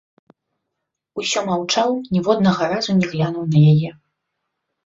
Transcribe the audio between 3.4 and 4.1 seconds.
на яе.